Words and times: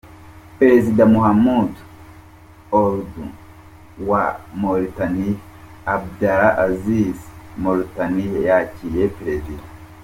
Perezida 0.59 1.03
Mohamed 1.05 1.71
Ould 2.81 3.13
wa 4.09 4.23
Mauritania 4.61 5.33
Abdel 5.93 6.41
Aziz 6.67 7.17
wa 7.23 7.29
Mauritania 7.63 8.37
yakiriye 8.47 9.05
Perezida. 9.17 9.63